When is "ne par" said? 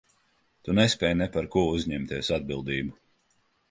1.19-1.51